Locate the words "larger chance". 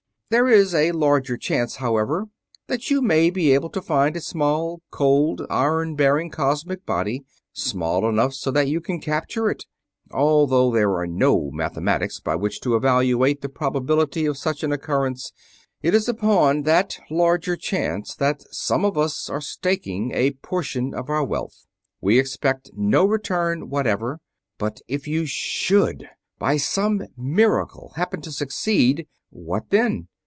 0.93-1.75, 17.09-18.15